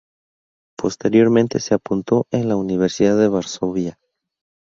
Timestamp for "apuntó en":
1.75-2.49